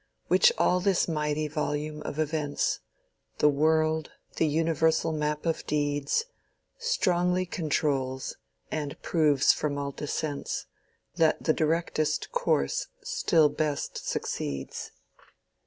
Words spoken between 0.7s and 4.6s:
this mighty volume of events The world, the